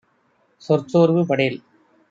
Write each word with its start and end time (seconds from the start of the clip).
சொற் 0.61 0.85
சோர்வு 0.85 1.25
படேல். 1.25 1.59